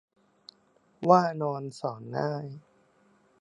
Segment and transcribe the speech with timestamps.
[1.09, 2.45] ว่านอนสอนง่าย